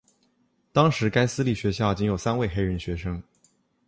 [0.73, 3.21] 当时该私立学校仅有三位黑人学生。